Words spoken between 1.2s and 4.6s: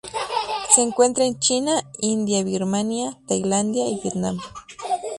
en China, India Birmania, Tailandia y Vietnam.